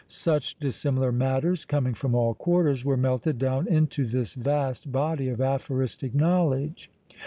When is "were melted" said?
2.83-3.37